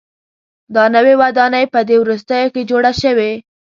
دا 0.75 0.83
نوې 0.95 1.13
ودانۍ 1.21 1.65
په 1.73 1.79
دې 1.87 1.95
وروستیو 1.99 2.51
کې 2.53 2.67
جوړه 2.69 2.91
شوې. 3.01 3.31